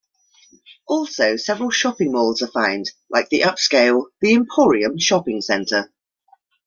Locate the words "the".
3.29-3.41, 4.19-4.33